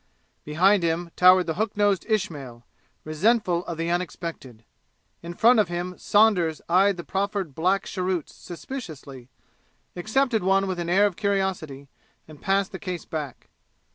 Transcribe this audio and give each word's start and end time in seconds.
Behind 0.43 0.81
him 0.81 1.11
towered 1.15 1.45
the 1.45 1.53
hook 1.53 1.77
nosed 1.77 2.07
Ismail, 2.09 2.65
resentful 3.03 3.63
of 3.65 3.77
the 3.77 3.91
unexpected. 3.91 4.63
In 5.21 5.35
front 5.35 5.59
of 5.59 5.67
him 5.67 5.95
Saunders 5.99 6.59
eyed 6.67 6.97
the 6.97 7.03
proffered 7.03 7.53
black 7.53 7.83
cheroots 7.83 8.33
suspiciously, 8.33 9.29
accepted 9.95 10.41
one 10.41 10.65
with 10.65 10.79
an 10.79 10.89
air 10.89 11.05
of 11.05 11.15
curiosity 11.17 11.87
and 12.27 12.41
passed 12.41 12.71
the 12.71 12.79
case 12.79 13.05
back. 13.05 13.49